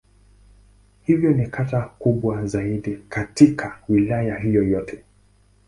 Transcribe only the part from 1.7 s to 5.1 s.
kubwa zaidi katika Wilaya hiyo yote.